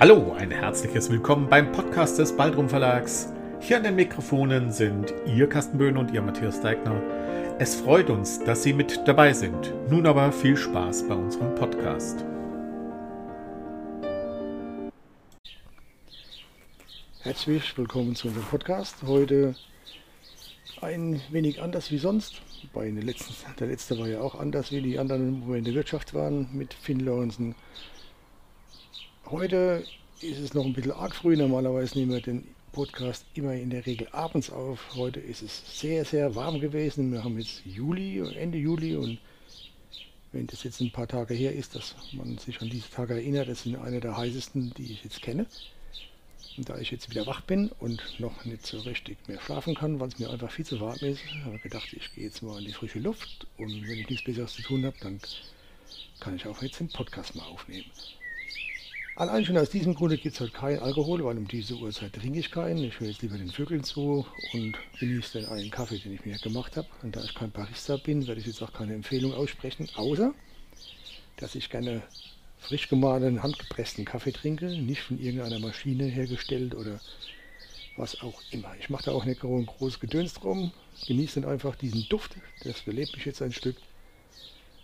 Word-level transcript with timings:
Hallo, 0.00 0.32
ein 0.38 0.52
herzliches 0.52 1.10
Willkommen 1.10 1.48
beim 1.48 1.72
Podcast 1.72 2.20
des 2.20 2.36
Baldrum 2.36 2.68
Verlags. 2.68 3.32
Hier 3.58 3.78
an 3.78 3.82
den 3.82 3.96
Mikrofonen 3.96 4.70
sind 4.70 5.12
Ihr 5.26 5.48
Carsten 5.48 5.76
Böhn 5.76 5.96
und 5.96 6.12
Ihr 6.12 6.22
Matthias 6.22 6.60
Deigner. 6.60 7.02
Es 7.58 7.74
freut 7.74 8.08
uns, 8.08 8.38
dass 8.44 8.62
Sie 8.62 8.72
mit 8.72 9.08
dabei 9.08 9.32
sind. 9.32 9.74
Nun 9.90 10.06
aber 10.06 10.30
viel 10.30 10.56
Spaß 10.56 11.08
bei 11.08 11.16
unserem 11.16 11.52
Podcast. 11.56 12.24
Herzlich 17.22 17.76
willkommen 17.76 18.14
zu 18.14 18.28
unserem 18.28 18.46
Podcast. 18.46 19.02
Heute 19.04 19.56
ein 20.80 21.20
wenig 21.32 21.60
anders 21.60 21.90
wie 21.90 21.98
sonst. 21.98 22.40
Bei 22.72 22.84
den 22.84 23.02
letzten, 23.02 23.34
der 23.58 23.66
letzte 23.66 23.98
war 23.98 24.06
ja 24.06 24.20
auch 24.20 24.38
anders 24.38 24.70
wie 24.70 24.80
die 24.80 25.00
anderen, 25.00 25.42
wo 25.44 25.50
wir 25.50 25.58
in 25.58 25.64
der 25.64 25.74
Wirtschaft 25.74 26.14
waren 26.14 26.48
mit 26.52 26.72
Finn 26.72 27.00
Lawrenson 27.00 27.56
Heute 29.30 29.84
ist 30.22 30.38
es 30.38 30.54
noch 30.54 30.64
ein 30.64 30.72
bisschen 30.72 30.92
arg 30.92 31.14
früh. 31.14 31.36
Normalerweise 31.36 31.98
nehmen 31.98 32.12
wir 32.12 32.22
den 32.22 32.48
Podcast 32.72 33.26
immer 33.34 33.52
in 33.52 33.68
der 33.68 33.84
Regel 33.84 34.08
abends 34.12 34.48
auf. 34.48 34.96
Heute 34.96 35.20
ist 35.20 35.42
es 35.42 35.78
sehr, 35.78 36.06
sehr 36.06 36.34
warm 36.34 36.60
gewesen. 36.60 37.12
Wir 37.12 37.22
haben 37.22 37.38
jetzt 37.38 37.60
Juli, 37.66 38.20
Ende 38.36 38.56
Juli 38.56 38.96
und 38.96 39.18
wenn 40.32 40.46
das 40.46 40.64
jetzt 40.64 40.80
ein 40.80 40.92
paar 40.92 41.08
Tage 41.08 41.34
her 41.34 41.52
ist, 41.52 41.74
dass 41.74 41.94
man 42.12 42.38
sich 42.38 42.62
an 42.62 42.70
diese 42.70 42.90
Tage 42.90 43.12
erinnert, 43.14 43.50
das 43.50 43.64
sind 43.64 43.76
eine 43.76 44.00
der 44.00 44.16
heißesten, 44.16 44.72
die 44.78 44.92
ich 44.92 45.04
jetzt 45.04 45.20
kenne. 45.20 45.44
Und 46.56 46.70
da 46.70 46.78
ich 46.78 46.90
jetzt 46.90 47.10
wieder 47.10 47.26
wach 47.26 47.42
bin 47.42 47.70
und 47.80 48.02
noch 48.18 48.46
nicht 48.46 48.66
so 48.66 48.78
richtig 48.80 49.18
mehr 49.28 49.42
schlafen 49.42 49.74
kann, 49.74 50.00
weil 50.00 50.08
es 50.08 50.18
mir 50.18 50.30
einfach 50.30 50.50
viel 50.50 50.64
zu 50.64 50.80
warm 50.80 51.00
ist, 51.00 51.20
habe 51.44 51.56
ich 51.56 51.62
gedacht, 51.62 51.92
ich 51.92 52.14
gehe 52.14 52.24
jetzt 52.24 52.42
mal 52.42 52.60
in 52.60 52.64
die 52.64 52.72
frische 52.72 52.98
Luft 52.98 53.46
und 53.58 53.86
wenn 53.86 53.98
ich 53.98 54.08
nichts 54.08 54.24
Besseres 54.24 54.54
zu 54.54 54.62
tun 54.62 54.86
habe, 54.86 54.96
dann 55.02 55.20
kann 56.18 56.34
ich 56.34 56.46
auch 56.46 56.62
jetzt 56.62 56.80
den 56.80 56.88
Podcast 56.88 57.34
mal 57.36 57.44
aufnehmen. 57.44 57.84
Allein 59.18 59.44
schon 59.44 59.58
aus 59.58 59.68
diesem 59.68 59.96
Grunde 59.96 60.16
gibt 60.16 60.36
es 60.36 60.40
heute 60.40 60.52
keinen 60.52 60.78
Alkohol, 60.78 61.24
weil 61.24 61.36
um 61.36 61.48
diese 61.48 61.74
Uhrzeit 61.74 62.12
trinke 62.12 62.38
ich 62.38 62.52
keinen. 62.52 62.84
Ich 62.84 63.00
höre 63.00 63.08
jetzt 63.08 63.20
lieber 63.20 63.36
den 63.36 63.50
Vögeln 63.50 63.82
zu 63.82 64.24
und 64.52 64.76
genieße 65.00 65.40
den 65.40 65.48
einen 65.48 65.72
Kaffee, 65.72 65.98
den 65.98 66.14
ich 66.14 66.24
mir 66.24 66.38
gemacht 66.38 66.76
habe. 66.76 66.86
Und 67.02 67.16
da 67.16 67.24
ich 67.24 67.34
kein 67.34 67.50
Barista 67.50 67.96
bin, 67.96 68.28
werde 68.28 68.40
ich 68.40 68.46
jetzt 68.46 68.62
auch 68.62 68.72
keine 68.72 68.94
Empfehlung 68.94 69.34
aussprechen, 69.34 69.88
außer 69.96 70.32
dass 71.36 71.56
ich 71.56 71.68
gerne 71.68 72.02
frisch 72.60 72.88
gemahlenen, 72.88 73.42
handgepressten 73.42 74.04
Kaffee 74.04 74.30
trinke, 74.30 74.66
nicht 74.66 75.02
von 75.02 75.18
irgendeiner 75.18 75.58
Maschine 75.58 76.04
hergestellt 76.04 76.76
oder 76.76 77.00
was 77.96 78.20
auch 78.22 78.40
immer. 78.52 78.72
Ich 78.78 78.88
mache 78.88 79.06
da 79.06 79.10
auch 79.10 79.24
nicht 79.24 79.40
groß 79.40 79.98
Gedöns 79.98 80.34
drum, 80.34 80.70
genieße 81.08 81.40
dann 81.40 81.50
einfach 81.50 81.74
diesen 81.74 82.06
Duft, 82.08 82.36
das 82.62 82.82
belebt 82.82 83.16
mich 83.16 83.24
jetzt 83.24 83.42
ein 83.42 83.50
Stück. 83.50 83.78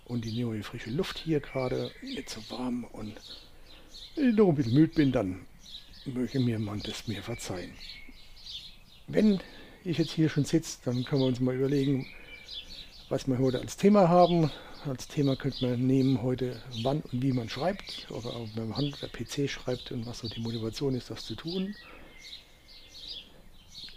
Und 0.07 0.25
die 0.25 0.43
neue 0.43 0.65
frische 0.65 0.91
Luft 0.91 1.19
hier 1.19 1.39
gerade, 1.39 1.93
nicht 2.03 2.29
so 2.29 2.41
warm 2.51 2.83
und 2.83 3.15
ich 4.17 4.35
noch 4.35 4.49
ein 4.49 4.55
bisschen 4.55 4.75
müde 4.75 4.95
bin, 4.95 5.13
dann 5.13 5.47
möge 6.05 6.41
mir 6.41 6.59
man 6.59 6.81
das 6.81 7.09
mir 7.09 7.23
verzeihen. 7.23 7.73
Wenn 9.07 9.41
ich 9.85 9.99
jetzt 9.99 10.13
hier 10.13 10.29
schon 10.29 10.45
sitze, 10.45 10.79
dann 10.85 11.05
können 11.05 11.23
wir 11.23 11.27
uns 11.27 11.41
mal 11.41 11.55
überlegen, 11.55 12.07
was 13.09 13.27
wir 13.27 13.39
heute 13.39 13.61
als 13.61 13.77
Thema 13.77 14.09
haben. 14.09 14.51
Als 14.87 15.09
Thema 15.09 15.37
könnte 15.37 15.67
man 15.67 15.87
nehmen 15.87 16.23
heute, 16.23 16.63
wann 16.83 17.01
und 17.01 17.23
wie 17.23 17.33
man 17.33 17.49
schreibt, 17.49 18.07
oder 18.11 18.37
auch 18.37 18.49
beim 18.55 18.77
Hand 18.77 18.99
oder 18.99 19.09
PC 19.09 19.49
schreibt 19.49 19.93
und 19.93 20.07
was 20.07 20.19
so 20.19 20.29
die 20.29 20.41
Motivation 20.41 20.95
ist, 20.95 21.11
das 21.11 21.25
zu 21.25 21.35
tun. 21.35 21.75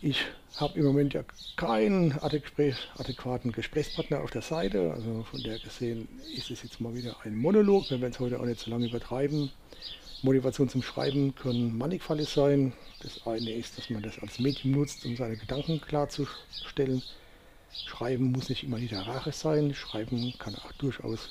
Ich 0.02 0.26
habe 0.60 0.80
im 0.80 0.86
Moment 0.86 1.14
ja 1.14 1.24
keinen 1.56 2.14
adäquaten 2.20 3.52
Gesprächspartner 3.52 4.22
auf 4.22 4.32
der 4.32 4.42
Seite, 4.42 4.92
also 4.94 5.24
von 5.24 5.42
der 5.44 5.60
gesehen 5.60 6.08
ist 6.36 6.52
es 6.52 6.64
jetzt 6.64 6.82
mal 6.82 6.96
wieder 6.96 7.16
ein 7.24 7.36
Monolog. 7.36 7.90
Wir 7.90 8.02
werden 8.02 8.14
es 8.14 8.20
heute 8.20 8.40
auch 8.40 8.46
nicht 8.46 8.60
so 8.60 8.72
lange 8.72 8.88
übertreiben. 8.88 9.52
Motivation 10.24 10.68
zum 10.68 10.82
Schreiben 10.82 11.36
können 11.36 11.78
mannigfaltig 11.78 12.28
sein. 12.28 12.74
Das 13.02 13.26
eine 13.28 13.52
ist, 13.52 13.78
dass 13.78 13.90
man 13.90 14.02
das 14.02 14.18
als 14.20 14.40
Medium 14.40 14.74
nutzt, 14.74 15.06
um 15.06 15.16
seine 15.16 15.38
Gedanken 15.38 15.80
klarzustellen. 15.80 17.04
Schreiben 17.86 18.32
muss 18.32 18.50
nicht 18.50 18.64
immer 18.64 18.80
literarisch 18.80 19.36
sein. 19.36 19.76
Schreiben 19.76 20.34
kann 20.40 20.56
auch 20.56 20.72
durchaus 20.74 21.30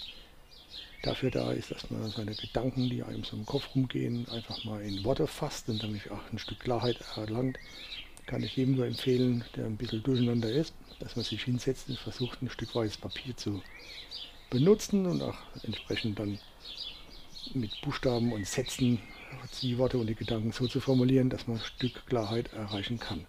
dafür 1.03 1.31
da 1.31 1.53
ist, 1.53 1.71
dass 1.71 1.91
man 1.91 2.11
seine 2.11 2.35
Gedanken, 2.35 2.89
die 2.89 3.03
einem 3.03 3.25
so 3.25 3.37
im 3.37 3.47
Kopf 3.47 3.75
rumgehen, 3.75 4.29
einfach 4.29 4.65
mal 4.65 4.83
in 4.83 5.05
Worte 5.05 5.27
fasst 5.27 5.69
und 5.69 5.83
damit 5.83 6.11
auch 6.11 6.33
ein 6.33 6.39
Stück 6.39 6.61
Klarheit 6.61 6.99
erlangt. 7.17 7.59
Kann 8.27 8.43
ich 8.43 8.57
jedem 8.57 8.75
nur 8.75 8.87
empfehlen, 8.87 9.45
der 9.55 9.67
ein 9.67 9.77
bisschen 9.77 10.03
durcheinander 10.03 10.51
ist, 10.51 10.75
dass 10.99 11.15
man 11.15 11.25
sich 11.25 11.45
hinsetzt 11.45 11.89
und 11.89 11.99
versucht, 11.99 12.43
ein 12.43 12.51
Stück 12.51 12.75
weißes 12.75 12.99
Papier 12.99 13.37
zu 13.37 13.63
benutzen 14.51 15.07
und 15.07 15.23
auch 15.23 15.39
entsprechend 15.63 16.19
dann 16.19 16.39
mit 17.55 17.81
Buchstaben 17.83 18.33
und 18.33 18.47
Sätzen 18.47 19.01
die 19.63 19.79
Worte 19.79 19.99
und 19.99 20.07
die 20.09 20.15
Gedanken 20.15 20.53
so 20.53 20.67
zu 20.67 20.81
formulieren, 20.81 21.31
dass 21.31 21.47
man 21.47 21.59
ein 21.59 21.65
Stück 21.65 22.07
Klarheit 22.07 22.53
erreichen 22.53 22.99
kann. 22.99 23.27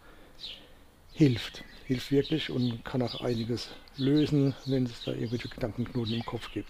Hilft, 1.13 1.63
hilft 1.85 2.11
wirklich 2.11 2.49
und 2.49 2.83
kann 2.83 3.01
auch 3.01 3.21
einiges 3.21 3.69
lösen, 3.97 4.55
wenn 4.65 4.85
es 4.85 5.03
da 5.03 5.11
irgendwelche 5.11 5.49
Gedankenknoten 5.49 6.13
im 6.13 6.25
Kopf 6.25 6.51
gibt. 6.51 6.69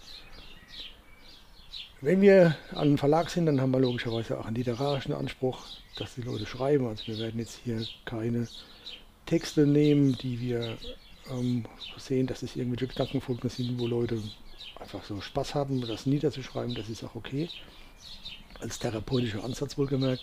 Wenn 2.00 2.20
wir 2.20 2.56
an 2.70 2.78
einem 2.78 2.98
Verlag 2.98 3.28
sind, 3.28 3.46
dann 3.46 3.60
haben 3.60 3.72
wir 3.72 3.80
logischerweise 3.80 4.38
auch 4.38 4.46
einen 4.46 4.54
literarischen 4.54 5.12
Anspruch, 5.12 5.66
dass 5.96 6.14
die 6.14 6.22
Leute 6.22 6.46
schreiben. 6.46 6.86
Also 6.86 7.08
wir 7.08 7.18
werden 7.18 7.40
jetzt 7.40 7.58
hier 7.64 7.84
keine 8.04 8.46
Texte 9.26 9.66
nehmen, 9.66 10.16
die 10.16 10.40
wir 10.40 10.78
ähm, 11.28 11.64
sehen, 11.96 12.28
dass 12.28 12.42
es 12.44 12.54
irgendwelche 12.54 12.86
Gedankenfolgen 12.86 13.50
sind, 13.50 13.80
wo 13.80 13.88
Leute 13.88 14.22
einfach 14.78 15.02
so 15.02 15.20
Spaß 15.20 15.56
haben, 15.56 15.80
das 15.80 16.06
niederzuschreiben, 16.06 16.76
das 16.76 16.88
ist 16.88 17.02
auch 17.02 17.16
okay. 17.16 17.48
Als 18.60 18.78
therapeutischer 18.78 19.42
Ansatz 19.42 19.76
wohlgemerkt. 19.76 20.22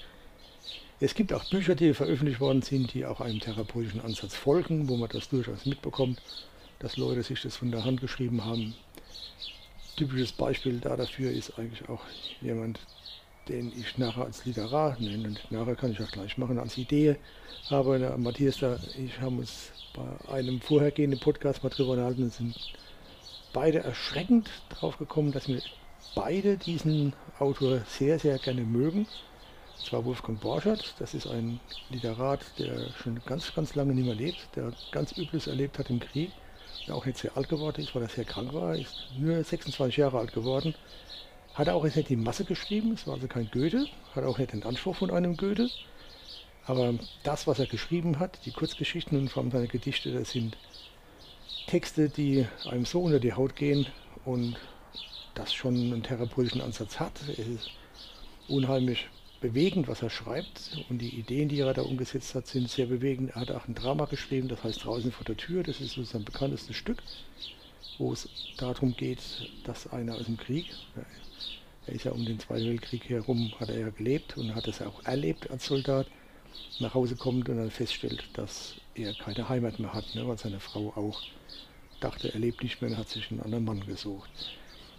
Es 1.02 1.14
gibt 1.14 1.34
auch 1.34 1.44
Bücher, 1.50 1.76
die 1.76 1.94
veröffentlicht 1.94 2.40
worden 2.40 2.62
sind, 2.62 2.94
die 2.94 3.06
auch 3.06 3.20
einem 3.20 3.42
therapeutischen 3.42 4.00
Ansatz 4.00 4.34
folgen, 4.34 4.88
wo 4.88 4.96
man 4.96 5.10
das 5.10 5.28
durchaus 5.28 5.66
mitbekommt, 5.66 6.22
dass 6.80 6.96
Leute 6.96 7.22
sich 7.22 7.42
das 7.42 7.58
von 7.58 7.72
der 7.72 7.84
Hand 7.84 8.00
geschrieben 8.00 8.46
haben. 8.46 8.76
Typisches 9.96 10.32
Beispiel 10.32 10.80
da 10.80 10.96
dafür 10.96 11.32
ist 11.32 11.58
eigentlich 11.58 11.88
auch 11.88 12.02
jemand, 12.42 12.80
den 13.48 13.72
ich 13.78 13.98
nachher 13.98 14.26
als 14.26 14.46
Literar 14.46 14.98
nenne. 15.00 15.28
Und 15.30 15.52
nachher 15.52 15.76
kann 15.76 15.92
ich 15.92 16.02
auch 16.02 16.12
gleich 16.12 16.38
machen 16.38 16.60
als 16.60 16.78
Idee. 16.78 17.16
Aber 17.70 17.98
der 17.98 18.18
Matthias, 18.18 18.60
da, 18.60 18.78
ich 18.98 19.20
haben 19.22 19.40
uns 19.40 19.72
bei 19.94 20.34
einem 20.34 20.60
vorhergehenden 20.62 21.20
Podcast 21.20 21.64
mal 21.64 21.70
drüber 21.70 21.92
unterhalten, 21.92 22.30
sind 22.30 22.56
beide 23.54 23.80
erschreckend 23.80 24.50
drauf 24.70 24.98
gekommen, 24.98 25.32
dass 25.32 25.48
wir 25.48 25.62
beide 26.14 26.58
diesen 26.58 27.14
Autor 27.40 27.82
sehr, 27.88 28.20
sehr 28.20 28.38
gerne 28.38 28.62
mögen. 28.62 29.08
Und 29.78 29.86
zwar 29.86 30.04
Wolfgang 30.06 30.40
Borschert, 30.40 30.96
das 31.00 31.14
ist 31.14 31.28
ein 31.28 31.60
Literat, 31.90 32.42
der 32.60 32.90
schon 33.02 33.22
ganz, 33.26 33.54
ganz 33.54 33.76
lange 33.76 33.94
nicht 33.94 34.06
mehr 34.06 34.16
lebt, 34.16 34.48
der 34.56 34.74
ganz 34.92 35.18
Übles 35.18 35.48
erlebt 35.48 35.80
hat 35.80 35.90
im 35.90 36.00
Krieg, 36.00 36.32
der 36.88 36.96
auch 36.96 37.06
nicht 37.06 37.18
sehr 37.18 37.36
alt 37.36 37.50
geworden 37.50 37.82
ist, 37.82 37.94
weil 37.96 38.04
er 38.04 38.10
sehr 38.10 38.26
krank 38.26 38.54
war, 38.54 38.76
ist 38.76 39.08
nur 39.18 39.44
26 39.44 39.98
Jahre 39.98 40.20
alt 40.20 40.34
geworden. 40.34 40.76
Hat 41.54 41.70
auch 41.70 41.86
jetzt 41.86 41.96
nicht 41.96 42.10
die 42.10 42.16
Masse 42.16 42.44
geschrieben, 42.44 42.94
es 42.94 43.08
war 43.08 43.16
also 43.16 43.28
kein 43.28 43.50
Goethe, 43.52 43.88
hat 44.14 44.24
auch 44.24 44.38
nicht 44.38 44.54
den 44.54 44.64
Anspruch 44.64 44.96
von 44.96 45.12
einem 45.12 45.38
Goethe. 45.38 45.70
Aber 46.66 46.96
das, 47.24 47.48
was 47.48 47.60
er 47.60 47.68
geschrieben 47.68 48.20
hat, 48.20 48.40
die 48.46 48.52
Kurzgeschichten 48.52 49.18
und 49.18 49.30
vor 49.30 49.44
allem 49.44 49.52
seine 49.52 49.68
Gedichte, 49.68 50.12
das 50.12 50.32
sind 50.32 50.58
Texte, 51.68 52.10
die 52.10 52.46
einem 52.70 52.86
so 52.86 53.02
unter 53.02 53.20
die 53.20 53.34
Haut 53.34 53.56
gehen 53.56 53.88
und 54.26 54.58
das 55.36 55.54
schon 55.54 55.76
einen 55.76 56.04
therapeutischen 56.04 56.62
Ansatz 56.62 57.00
hat. 57.00 57.14
Es 57.30 57.48
ist 57.48 57.70
unheimlich 58.48 59.08
bewegend, 59.42 59.88
was 59.88 60.02
er 60.02 60.10
schreibt 60.10 60.78
und 60.90 61.00
die 61.00 61.10
Ideen, 61.20 61.50
die 61.50 61.60
er 61.60 61.74
da 61.74 61.82
umgesetzt 61.84 62.36
hat, 62.36 62.48
sind 62.48 62.70
sehr 62.70 62.88
bewegend. 62.88 63.32
Er 63.32 63.42
hat 63.42 63.52
auch 63.52 63.68
ein 63.68 63.76
Drama 63.76 64.06
geschrieben, 64.06 64.48
das 64.48 64.64
heißt 64.64 64.84
Draußen 64.84 65.12
vor 65.12 65.26
der 65.26 65.38
Tür, 65.38 65.64
das 65.64 65.82
ist 65.82 65.94
so 65.94 66.04
sein 66.04 66.24
bekanntestes 66.24 66.76
Stück, 66.76 67.04
wo 67.98 68.14
es 68.14 68.30
darum 68.58 68.96
geht, 68.96 69.22
dass 69.64 69.92
einer 69.92 70.16
aus 70.16 70.26
dem 70.26 70.38
Krieg, 70.38 70.68
er 71.86 71.94
ist 71.94 72.06
ja 72.06 72.12
um 72.12 72.26
den 72.26 72.40
Zweiten 72.40 72.66
Weltkrieg 72.66 73.10
herum, 73.10 73.54
hat 73.60 73.70
er 73.70 73.80
ja 73.80 73.90
gelebt 73.90 74.38
und 74.38 74.56
hat 74.56 74.68
es 74.68 74.82
auch 74.82 75.06
erlebt 75.06 75.52
als 75.52 75.66
Soldat, 75.66 76.08
nach 76.80 76.94
Hause 76.94 77.16
kommt 77.16 77.48
und 77.50 77.58
dann 77.58 77.72
feststellt, 77.72 78.24
dass 78.34 78.76
er 78.96 79.14
keine 79.14 79.48
Heimat 79.50 79.80
mehr 79.80 79.94
hat, 79.94 80.16
ne, 80.16 80.28
weil 80.28 80.38
seine 80.38 80.60
Frau 80.60 80.94
auch 80.96 81.22
dachte, 82.00 82.34
er 82.34 82.40
lebt 82.40 82.64
nicht 82.64 82.82
mehr 82.82 82.92
und 82.92 82.98
hat 82.98 83.10
sich 83.10 83.32
einen 83.32 83.42
anderen 83.42 83.66
Mann 83.66 83.86
gesucht. 83.86 84.30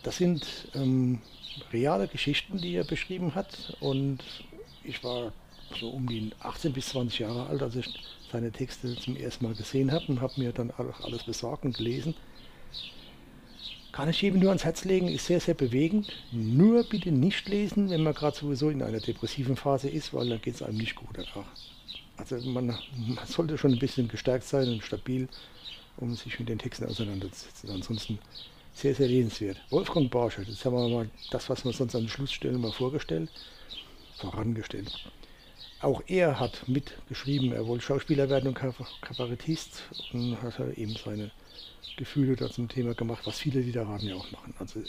Das 0.06 0.18
sind 0.18 0.46
ähm, 0.76 1.18
reale 1.72 2.06
Geschichten, 2.06 2.58
die 2.58 2.76
er 2.76 2.84
beschrieben 2.84 3.34
hat 3.34 3.76
und 3.80 4.20
ich 4.84 5.02
war 5.02 5.32
so 5.80 5.88
um 5.88 6.06
die 6.06 6.30
18 6.38 6.72
bis 6.72 6.90
20 6.90 7.18
Jahre 7.18 7.48
alt, 7.48 7.60
als 7.60 7.74
ich 7.74 7.92
seine 8.30 8.52
Texte 8.52 8.94
zum 8.94 9.16
ersten 9.16 9.44
Mal 9.44 9.56
gesehen 9.56 9.90
habe 9.90 10.04
und 10.06 10.20
habe 10.20 10.34
mir 10.36 10.52
dann 10.52 10.70
alles 10.70 11.24
besorgt 11.24 11.64
und 11.64 11.76
gelesen. 11.76 12.14
Kann 13.90 14.08
ich 14.08 14.22
jedem 14.22 14.38
nur 14.38 14.50
ans 14.50 14.64
Herz 14.64 14.84
legen, 14.84 15.08
ist 15.08 15.26
sehr, 15.26 15.40
sehr 15.40 15.54
bewegend. 15.54 16.12
Nur 16.30 16.84
bitte 16.84 17.10
nicht 17.10 17.48
lesen, 17.48 17.90
wenn 17.90 18.04
man 18.04 18.14
gerade 18.14 18.36
sowieso 18.36 18.70
in 18.70 18.84
einer 18.84 19.00
depressiven 19.00 19.56
Phase 19.56 19.88
ist, 19.88 20.14
weil 20.14 20.28
dann 20.28 20.40
geht 20.40 20.54
es 20.54 20.62
einem 20.62 20.78
nicht 20.78 20.94
gut 20.94 21.14
danach. 21.14 21.48
Also 22.16 22.36
man, 22.48 22.66
man, 22.66 23.26
sollte 23.26 23.58
schon 23.58 23.72
ein 23.72 23.80
bisschen 23.80 24.06
gestärkt 24.06 24.44
sein 24.44 24.68
und 24.68 24.84
stabil, 24.84 25.26
um 25.96 26.14
sich 26.14 26.38
mit 26.38 26.48
den 26.48 26.60
Texten 26.60 26.84
auseinanderzusetzen. 26.84 27.70
Ansonsten 27.70 28.20
sehr, 28.76 28.94
sehr 28.94 29.08
lesenswert. 29.08 29.56
Wolfgang 29.70 30.10
Barscher, 30.10 30.42
jetzt 30.42 30.64
haben 30.66 30.76
wir 30.76 30.88
mal 30.88 31.10
das, 31.30 31.48
was 31.48 31.64
wir 31.64 31.72
sonst 31.72 31.94
an 31.94 32.02
den 32.02 32.08
Schluss 32.10 32.30
stellen, 32.30 32.60
mal 32.60 32.72
vorgestellt. 32.72 33.30
vorangestellt. 34.18 34.92
Auch 35.80 36.02
er 36.06 36.38
hat 36.38 36.68
mitgeschrieben, 36.68 37.52
er 37.52 37.66
wollte 37.66 37.84
Schauspieler 37.84 38.28
werden 38.28 38.48
und 38.48 38.54
Kabarettist 39.00 39.82
und 40.12 40.40
hat 40.42 40.58
eben 40.76 40.94
seine 40.96 41.30
Gefühle 41.96 42.36
da 42.36 42.50
zum 42.50 42.68
Thema 42.68 42.94
gemacht, 42.94 43.22
was 43.24 43.38
viele 43.38 43.60
Literaten 43.60 44.08
ja 44.08 44.14
auch 44.14 44.30
machen. 44.30 44.54
Also 44.58 44.80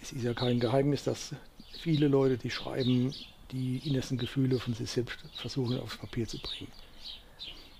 es 0.00 0.12
ist 0.12 0.22
ja 0.22 0.32
kein 0.32 0.60
Geheimnis, 0.60 1.02
dass 1.02 1.34
viele 1.80 2.06
Leute, 2.06 2.36
die 2.36 2.50
schreiben, 2.50 3.12
die 3.50 3.78
innersten 3.84 4.16
Gefühle 4.16 4.60
von 4.60 4.74
sich 4.74 4.90
selbst 4.90 5.18
versuchen 5.34 5.80
aufs 5.80 5.96
Papier 5.96 6.28
zu 6.28 6.38
bringen. 6.38 6.70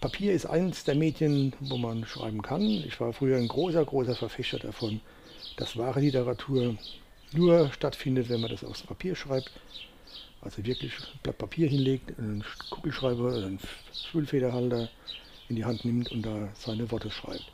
Papier 0.00 0.32
ist 0.32 0.46
eines 0.46 0.82
der 0.82 0.96
Medien, 0.96 1.54
wo 1.60 1.76
man 1.76 2.04
schreiben 2.06 2.42
kann. 2.42 2.60
Ich 2.60 3.00
war 3.00 3.12
früher 3.12 3.38
ein 3.38 3.48
großer, 3.48 3.84
großer 3.84 4.16
Verfechter 4.16 4.58
davon, 4.58 5.00
dass 5.56 5.76
wahre 5.76 6.00
Literatur 6.00 6.76
nur 7.32 7.72
stattfindet, 7.72 8.28
wenn 8.28 8.40
man 8.40 8.50
das 8.50 8.64
aufs 8.64 8.82
Papier 8.82 9.14
schreibt. 9.14 9.50
Also 10.40 10.64
wirklich 10.64 10.92
ein 10.98 11.18
Blatt 11.22 11.38
Papier 11.38 11.68
hinlegt, 11.68 12.18
einen 12.18 12.44
Kugelschreiber 12.70 13.24
oder 13.24 13.46
einen 13.46 13.60
Füllfederhalter 14.10 14.90
in 15.48 15.56
die 15.56 15.64
Hand 15.64 15.84
nimmt 15.84 16.12
und 16.12 16.22
da 16.22 16.48
seine 16.54 16.90
Worte 16.90 17.10
schreibt. 17.10 17.50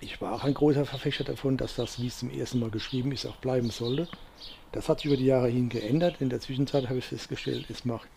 Ich 0.00 0.20
war 0.20 0.32
auch 0.32 0.44
ein 0.44 0.54
großer 0.54 0.86
Verfechter 0.86 1.24
davon, 1.24 1.58
dass 1.58 1.76
das, 1.76 2.00
wie 2.00 2.06
es 2.06 2.18
zum 2.18 2.30
ersten 2.30 2.58
Mal 2.58 2.70
geschrieben 2.70 3.12
ist, 3.12 3.26
auch 3.26 3.36
bleiben 3.36 3.70
sollte. 3.70 4.08
Das 4.72 4.88
hat 4.88 5.00
sich 5.00 5.06
über 5.06 5.16
die 5.16 5.26
Jahre 5.26 5.48
hin 5.48 5.68
geändert. 5.68 6.20
In 6.20 6.30
der 6.30 6.40
Zwischenzeit 6.40 6.88
habe 6.88 6.98
ich 6.98 7.04
festgestellt, 7.04 7.66
es 7.68 7.84
macht 7.84 8.08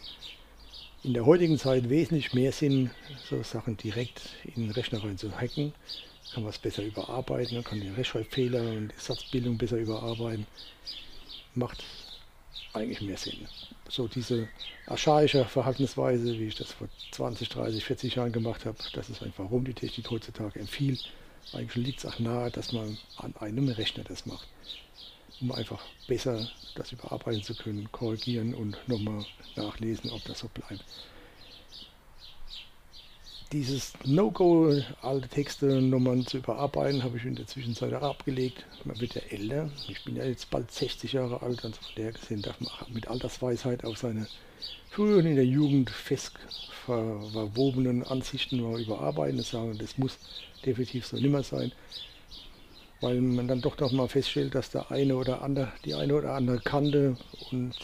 in 1.03 1.13
der 1.13 1.25
heutigen 1.25 1.57
Zeit 1.57 1.89
wesentlich 1.89 2.33
mehr 2.33 2.53
Sinn, 2.53 2.89
so 3.29 3.43
Sachen 3.43 3.75
direkt 3.75 4.21
in 4.55 4.63
den 4.63 4.71
Rechner 4.71 5.03
rein 5.03 5.17
zu 5.17 5.37
hacken. 5.37 5.73
Kann 6.33 6.43
man 6.43 6.51
es 6.51 6.57
besser 6.57 6.83
überarbeiten, 6.83 7.55
man 7.55 7.63
kann 7.63 7.81
die 7.81 7.89
Rechtschreibfehler 7.89 8.61
und 8.61 8.89
die 8.89 8.99
Satzbildung 8.99 9.57
besser 9.57 9.77
überarbeiten. 9.77 10.47
Macht 11.53 11.83
eigentlich 12.73 13.01
mehr 13.01 13.17
Sinn. 13.17 13.47
So 13.87 14.07
diese 14.07 14.47
archaische 14.87 15.45
Verhaltensweise, 15.45 16.37
wie 16.39 16.47
ich 16.47 16.55
das 16.55 16.71
vor 16.71 16.87
20, 17.11 17.49
30, 17.49 17.83
40 17.83 18.15
Jahren 18.15 18.31
gemacht 18.31 18.65
habe, 18.65 18.77
das 18.93 19.09
ist 19.09 19.21
einfach, 19.21 19.43
warum 19.43 19.65
die 19.65 19.73
Technik 19.73 20.09
heutzutage 20.09 20.59
empfiehlt. 20.59 21.11
Eigentlich 21.51 21.85
liegt 21.85 21.99
es 21.99 22.05
auch 22.05 22.19
nahe, 22.19 22.49
dass 22.49 22.71
man 22.71 22.97
an 23.17 23.35
einem 23.39 23.69
Rechner 23.69 24.03
das 24.03 24.25
macht, 24.25 24.47
um 25.41 25.51
einfach 25.51 25.83
besser 26.07 26.49
das 26.75 26.91
überarbeiten 26.91 27.43
zu 27.43 27.53
können, 27.53 27.91
korrigieren 27.91 28.55
und 28.55 28.77
nochmal 28.87 29.25
nachlesen, 29.55 30.09
ob 30.09 30.23
das 30.23 30.39
so 30.39 30.47
bleibt. 30.47 30.83
Dieses 33.53 33.93
No-Go, 34.03 34.81
alte 35.03 35.27
Texte 35.27 35.79
nochmal 35.79 36.23
zu 36.23 36.37
überarbeiten, 36.37 37.03
habe 37.03 37.17
ich 37.17 37.25
in 37.25 37.35
der 37.35 37.45
Zwischenzeit 37.45 37.93
auch 37.93 38.01
abgelegt. 38.01 38.65
Man 38.83 38.99
wird 38.99 39.13
ja 39.13 39.21
älter. 39.29 39.69
Ich 39.87 40.03
bin 40.03 40.15
ja 40.15 40.25
jetzt 40.25 40.49
bald 40.49 40.71
60 40.71 41.13
Jahre 41.13 41.39
alt, 41.43 41.63
also 41.63 41.79
von 41.79 41.93
der 41.95 42.13
gesehen 42.13 42.41
darf 42.41 42.59
man 42.59 42.71
mit 42.91 43.07
Altersweisheit 43.07 43.85
auf 43.85 43.99
seine 43.99 44.25
früheren 44.89 45.27
in 45.27 45.35
der 45.35 45.45
Jugend 45.45 45.91
fest 45.91 46.33
verwobenen 46.87 48.01
Ansichten 48.01 48.59
mal 48.59 48.81
überarbeiten 48.81 49.37
und 49.37 49.45
sagen, 49.45 49.77
das 49.77 49.99
muss 49.99 50.17
definitiv 50.65 51.05
so 51.05 51.17
nimmer 51.17 51.43
sein. 51.43 51.71
Weil 53.01 53.21
man 53.21 53.47
dann 53.47 53.61
doch 53.61 53.79
noch 53.79 53.91
mal 53.91 54.07
feststellt, 54.07 54.55
dass 54.55 54.71
der 54.71 54.89
eine 54.89 55.15
oder 55.15 55.43
andere, 55.43 55.71
die 55.85 55.93
eine 55.93 56.15
oder 56.15 56.33
andere 56.33 56.57
Kante 56.57 57.17
und 57.51 57.75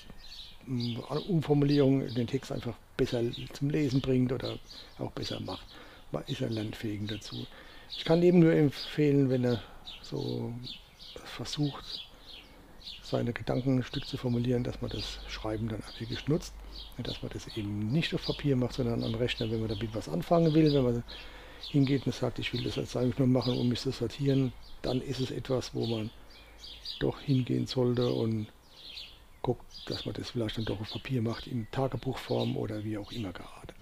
mm, 0.66 0.98
Umformulierung 1.28 2.12
den 2.12 2.26
Text 2.26 2.52
einfach 2.52 2.74
besser 3.00 3.24
zum 3.54 3.70
Lesen 3.70 4.02
bringt 4.02 4.32
oder 4.32 4.60
auch 5.00 5.12
besser 5.12 5.40
macht. 5.40 5.66
Ist 6.28 6.42
er 6.42 6.50
lernfähig 6.50 7.02
dazu. 7.08 7.48
Ich 7.98 8.04
kann 8.04 8.22
eben 8.22 8.40
nur 8.40 8.52
empfehlen, 8.52 9.30
wenn 9.30 9.46
er 9.46 9.64
so 10.02 10.54
versucht, 11.24 12.08
seine 13.02 13.34
Gedanken 13.34 13.78
ein 13.78 13.84
Stück 13.84 14.06
zu 14.06 14.18
formulieren, 14.18 14.64
dass 14.64 14.82
man 14.82 14.92
das 14.92 15.20
Schreiben 15.28 15.70
dann 15.70 15.82
wirklich 15.98 16.28
nutzt. 16.28 16.54
Dass 16.98 17.22
man 17.22 17.32
das 17.32 17.48
eben 17.56 17.92
nicht 17.92 18.14
auf 18.14 18.26
Papier 18.26 18.58
macht, 18.58 18.74
sondern 18.74 19.04
am 19.04 19.16
Rechner, 19.16 19.50
wenn 19.50 19.62
man 19.62 19.70
damit 19.70 19.96
was 19.96 20.10
anfangen 20.10 20.54
will, 20.54 20.74
wenn 20.74 20.84
man 20.84 21.04
hingeht 21.72 22.06
und 22.06 22.14
sagt, 22.14 22.40
ich 22.40 22.52
will 22.54 22.64
das 22.64 22.76
jetzt 22.76 22.98
eigentlich 22.98 23.18
nur 23.18 23.28
machen, 23.28 23.58
um 23.58 23.70
mich 23.70 23.80
zu 23.80 23.92
sortieren, 23.92 24.52
dann 24.82 25.02
ist 25.02 25.20
es 25.20 25.32
etwas, 25.32 25.74
wo 25.74 25.86
man 25.86 26.10
doch 27.00 27.20
hingehen 27.22 27.68
sollte 27.68 28.12
und 28.12 28.48
guckt, 29.42 29.90
dass 29.90 30.06
man 30.06 30.16
das 30.16 30.32
vielleicht 30.32 30.58
dann 30.58 30.66
doch 30.66 30.80
auf 30.80 30.90
Papier 30.92 31.22
macht, 31.22 31.48
in 31.48 31.70
Tagebuchform 31.72 32.58
oder 32.58 32.84
wie 32.84 32.98
auch 32.98 33.12
immer 33.12 33.32
gerade. 33.32 33.74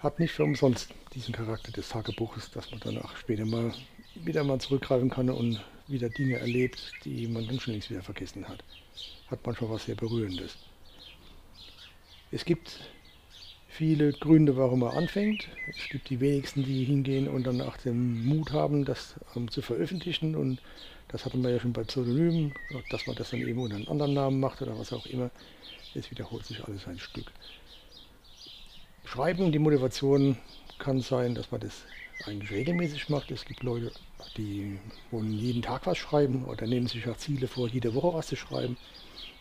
Hat 0.00 0.20
nicht 0.20 0.32
für 0.32 0.44
umsonst 0.44 0.94
diesen 1.14 1.34
Charakter 1.34 1.72
des 1.72 1.88
Tagebuches, 1.88 2.50
dass 2.52 2.70
man 2.70 2.80
danach 2.80 3.16
später 3.16 3.44
mal 3.44 3.72
wieder 4.14 4.44
mal 4.44 4.60
zurückgreifen 4.60 5.10
kann 5.10 5.30
und 5.30 5.60
wieder 5.86 6.08
Dinge 6.08 6.36
erlebt, 6.38 6.92
die 7.04 7.26
man 7.26 7.46
dann 7.46 7.58
schon 7.60 7.72
längst 7.72 7.90
wieder 7.90 8.02
vergessen 8.02 8.48
hat. 8.48 8.62
Hat 9.28 9.44
manchmal 9.44 9.70
was 9.70 9.84
sehr 9.84 9.94
Berührendes. 9.94 10.56
Es 12.30 12.44
gibt 12.44 12.78
viele 13.68 14.12
Gründe, 14.12 14.56
warum 14.56 14.82
er 14.82 14.94
anfängt. 14.94 15.48
Es 15.68 15.88
gibt 15.88 16.10
die 16.10 16.20
wenigsten, 16.20 16.64
die 16.64 16.84
hingehen 16.84 17.28
und 17.28 17.46
dann 17.46 17.60
auch 17.60 17.76
den 17.76 18.24
Mut 18.26 18.52
haben, 18.52 18.84
das 18.84 19.14
ähm, 19.34 19.50
zu 19.50 19.62
veröffentlichen. 19.62 20.34
Und 20.36 20.60
das 21.08 21.24
hatten 21.24 21.42
wir 21.42 21.50
ja 21.50 21.60
schon 21.60 21.72
bei 21.72 21.84
Pseudonymen, 21.84 22.54
dass 22.90 23.06
man 23.06 23.16
das 23.16 23.30
dann 23.30 23.40
eben 23.40 23.60
unter 23.60 23.76
einem 23.76 23.88
anderen 23.88 24.14
Namen 24.14 24.40
macht 24.40 24.62
oder 24.62 24.78
was 24.78 24.92
auch 24.92 25.06
immer. 25.06 25.30
Es 25.94 26.10
wiederholt 26.10 26.44
sich 26.44 26.62
alles 26.64 26.86
ein 26.86 26.98
Stück. 26.98 27.32
Schreiben, 29.04 29.52
die 29.52 29.58
Motivation 29.58 30.36
kann 30.78 31.00
sein, 31.00 31.34
dass 31.34 31.50
man 31.50 31.60
das 31.62 31.84
eigentlich 32.26 32.50
regelmäßig 32.50 33.08
macht. 33.08 33.30
Es 33.30 33.44
gibt 33.44 33.62
Leute, 33.62 33.90
die 34.36 34.78
wollen 35.10 35.32
jeden 35.32 35.62
Tag 35.62 35.86
was 35.86 35.98
schreiben 35.98 36.44
oder 36.44 36.66
nehmen 36.66 36.86
sich 36.86 37.08
auch 37.08 37.16
Ziele 37.16 37.48
vor, 37.48 37.68
jede 37.68 37.94
Woche 37.94 38.14
was 38.18 38.26
zu 38.26 38.36
schreiben. 38.36 38.76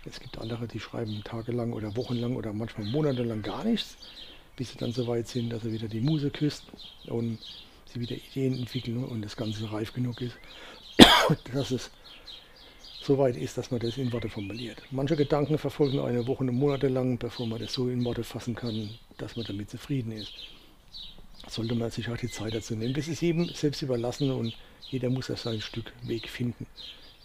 Es 0.05 0.19
gibt 0.21 0.37
andere, 0.37 0.67
die 0.67 0.79
schreiben 0.79 1.21
tagelang 1.25 1.73
oder 1.73 1.95
wochenlang 1.97 2.37
oder 2.37 2.53
manchmal 2.53 2.87
monatelang 2.87 3.41
gar 3.41 3.65
nichts 3.65 3.97
bis 4.57 4.71
sie 4.71 4.77
dann 4.77 4.91
so 4.91 5.07
weit 5.07 5.27
sind, 5.29 5.51
dass 5.51 5.61
sie 5.61 5.71
wieder 5.71 5.87
die 5.87 6.01
Muse 6.01 6.31
küsst 6.31 6.63
und 7.05 7.37
sie 7.85 8.01
wieder 8.01 8.15
Ideen 8.15 8.57
entwickeln 8.57 9.05
und 9.05 9.21
das 9.21 9.37
Ganze 9.37 9.71
reif 9.71 9.93
genug 9.93 10.19
ist, 10.19 10.35
dass 11.53 11.71
es 11.71 11.91
so 13.01 13.17
weit 13.17 13.38
ist, 13.38 13.57
dass 13.57 13.71
man 13.71 13.79
das 13.79 13.97
in 13.97 14.11
Worte 14.11 14.29
formuliert. 14.29 14.81
Manche 14.91 15.15
Gedanken 15.15 15.57
verfolgen 15.57 15.99
eine 15.99 16.27
Woche 16.27 16.44
und 16.44 16.53
Monate 16.53 16.89
lang, 16.89 17.17
bevor 17.17 17.47
man 17.47 17.59
das 17.59 17.73
so 17.73 17.88
in 17.89 18.03
Worte 18.03 18.23
fassen 18.23 18.55
kann, 18.55 18.89
dass 19.17 19.35
man 19.35 19.45
damit 19.45 19.69
zufrieden 19.69 20.11
ist. 20.11 20.33
Sollte 21.47 21.75
man 21.75 21.89
sich 21.91 22.09
auch 22.09 22.17
die 22.17 22.29
Zeit 22.29 22.53
dazu 22.53 22.75
nehmen. 22.75 22.94
Das 22.94 23.07
ist 23.07 23.21
jedem 23.21 23.47
selbst 23.49 23.81
überlassen 23.81 24.31
und 24.31 24.53
jeder 24.89 25.09
muss 25.09 25.31
auf 25.31 25.39
sein 25.39 25.61
Stück 25.61 25.94
Weg 26.03 26.27
finden. 26.27 26.65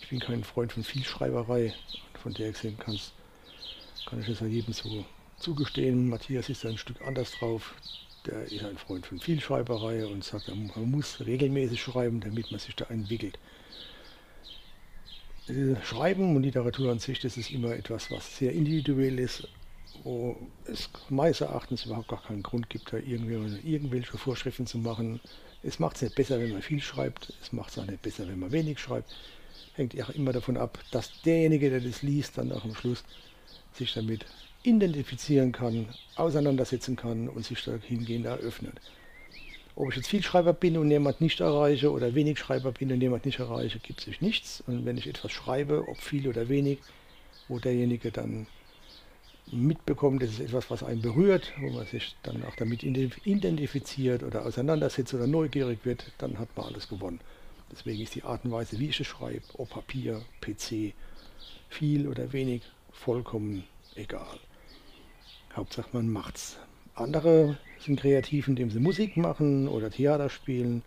Ich 0.01 0.09
bin 0.09 0.21
kein 0.21 0.45
Freund 0.45 0.73
von 0.73 0.85
Vielschreiberei 0.85 1.75
von 2.23 2.33
der 2.35 2.53
gesehen 2.53 2.77
kann 2.79 2.95
ich 4.21 4.27
das 4.27 4.41
jedem 4.41 4.73
so 4.73 5.05
zugestehen, 5.39 6.09
Matthias 6.09 6.49
ist 6.49 6.65
ein 6.65 6.79
Stück 6.79 7.01
anders 7.03 7.33
drauf. 7.33 7.75
Der 8.27 8.45
ist 8.45 8.65
ein 8.65 8.79
Freund 8.79 9.07
von 9.07 9.19
Vielschreiberei 9.19 10.07
und 10.07 10.23
sagt, 10.23 10.49
man 10.49 10.91
muss 10.91 11.21
regelmäßig 11.21 11.83
schreiben, 11.83 12.21
damit 12.21 12.51
man 12.51 12.61
sich 12.61 12.77
da 12.77 12.85
entwickelt. 12.87 13.39
Äh, 15.49 15.75
schreiben 15.83 16.37
und 16.37 16.45
Literatur 16.45 16.93
an 16.93 17.01
sich, 17.01 17.19
das 17.19 17.37
ist 17.37 17.51
immer 17.51 17.75
etwas, 17.75 18.13
was 18.13 18.37
sehr 18.39 18.53
individuell 18.53 19.19
ist, 19.19 19.49
wo 20.05 20.37
es 20.67 20.89
meines 21.09 21.41
Erachtens 21.41 21.85
überhaupt 21.85 22.09
gar 22.09 22.23
keinen 22.23 22.45
Grund 22.45 22.71
gibt, 22.71 22.93
da 22.93 22.99
irgendwelche 22.99 24.19
Vorschriften 24.19 24.67
zu 24.67 24.79
machen. 24.79 25.21
Es 25.65 25.81
macht 25.81 25.97
es 25.97 26.03
nicht 26.03 26.15
besser, 26.15 26.39
wenn 26.39 26.53
man 26.53 26.63
viel 26.63 26.81
schreibt, 26.81 27.33
es 27.43 27.53
macht 27.53 27.71
es 27.71 27.79
auch 27.79 27.87
nicht 27.87 28.03
besser, 28.03 28.29
wenn 28.29 28.39
man 28.39 28.53
wenig 28.53 28.79
schreibt. 28.79 29.13
Hängt 29.75 30.01
auch 30.01 30.11
immer 30.11 30.33
davon 30.33 30.57
ab, 30.57 30.79
dass 30.93 31.11
derjenige, 31.23 31.71
der 31.71 31.81
das 31.81 32.03
liest, 32.03 32.39
dann 32.39 32.53
auch 32.53 32.65
am 32.65 32.75
Schluss 32.75 33.03
sich 33.73 33.93
damit 33.95 34.27
identifizieren 34.63 35.53
kann, 35.53 35.89
auseinandersetzen 36.17 36.97
kann 36.97 37.29
und 37.29 37.45
sich 37.45 37.63
da 37.65 37.73
hingehend 37.77 38.27
eröffnet. 38.27 38.81
Ob 39.75 39.91
ich 39.91 39.97
jetzt 39.97 40.09
viel 40.09 40.23
Schreiber 40.23 40.53
bin 40.53 40.77
und 40.77 40.91
jemand 40.91 41.21
nicht 41.21 41.41
erreiche 41.41 41.91
oder 41.91 42.15
wenig 42.15 42.39
Schreiber 42.39 42.73
bin 42.73 42.93
und 42.93 43.01
jemand 43.01 43.25
nicht 43.25 43.39
erreiche, 43.39 43.79
gibt 43.79 44.01
sich 44.01 44.21
nichts. 44.21 44.63
Und 44.67 44.85
wenn 44.85 44.99
ich 44.99 45.07
etwas 45.07 45.33
schreibe, 45.33 45.89
ob 45.89 45.97
viel 45.97 46.29
oder 46.29 46.49
wenig, 46.49 46.79
wo 47.49 47.59
derjenige 47.59 48.11
dann 48.11 48.47
mitbekommt, 49.51 50.23
das 50.23 50.31
ist 50.31 50.41
etwas, 50.41 50.71
was 50.71 50.83
einen 50.83 51.01
berührt, 51.01 51.53
wo 51.59 51.71
man 51.71 51.87
sich 51.87 52.15
dann 52.23 52.45
auch 52.45 52.55
damit 52.57 52.83
identifiziert 52.83 54.23
oder 54.23 54.45
auseinandersetzt 54.45 55.15
oder 55.15 55.27
neugierig 55.27 55.81
wird, 55.85 56.13
dann 56.19 56.39
hat 56.39 56.55
man 56.57 56.67
alles 56.67 56.89
gewonnen. 56.89 57.21
Deswegen 57.71 58.03
ist 58.03 58.15
die 58.15 58.23
Art 58.23 58.45
und 58.45 58.53
Weise, 58.53 58.79
wie 58.79 58.89
ich 58.89 59.01
es 59.01 59.07
schreibe, 59.07 59.43
ob 59.55 59.71
Papier, 59.71 60.21
PC, 60.43 60.93
viel 61.71 62.07
oder 62.07 62.33
wenig, 62.35 62.63
vollkommen 62.93 63.65
egal. 63.95 64.39
Hauptsache 65.57 65.89
man 65.93 66.09
macht's. 66.09 66.59
Andere 66.95 67.59
sind 67.79 68.01
kreativ, 68.01 68.49
indem 68.49 68.71
sie 68.71 68.79
Musik 68.79 69.17
machen 69.17 69.69
oder 69.69 69.91
Theater 69.91 70.29
spielen 70.29 70.83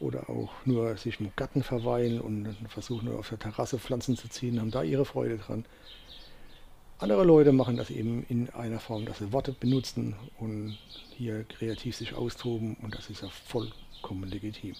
oder 0.00 0.28
auch 0.30 0.50
nur 0.64 0.96
sich 0.96 1.20
im 1.20 1.30
Garten 1.36 1.62
verweilen 1.62 2.20
und 2.20 2.56
versuchen 2.68 3.08
auf 3.12 3.28
der 3.28 3.38
Terrasse 3.38 3.78
Pflanzen 3.78 4.16
zu 4.16 4.28
ziehen, 4.28 4.60
haben 4.60 4.70
da 4.70 4.82
ihre 4.82 5.04
Freude 5.04 5.38
dran. 5.38 5.64
Andere 6.98 7.24
Leute 7.24 7.52
machen 7.52 7.76
das 7.76 7.90
eben 7.90 8.24
in 8.28 8.50
einer 8.50 8.78
Form, 8.78 9.06
dass 9.06 9.18
sie 9.18 9.32
Worte 9.32 9.52
benutzen 9.52 10.14
und 10.38 10.78
hier 11.16 11.44
kreativ 11.44 11.96
sich 11.96 12.14
austoben 12.14 12.76
und 12.82 12.94
das 12.94 13.08
ist 13.08 13.22
ja 13.22 13.28
vollkommen 13.28 14.28
legitim. 14.28 14.74